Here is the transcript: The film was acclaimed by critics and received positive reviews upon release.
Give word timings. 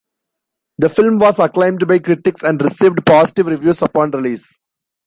The 0.79 0.89
film 0.89 1.19
was 1.19 1.37
acclaimed 1.37 1.87
by 1.87 1.99
critics 1.99 2.41
and 2.41 2.59
received 2.59 3.05
positive 3.05 3.45
reviews 3.45 3.83
upon 3.83 4.09
release. 4.09 4.57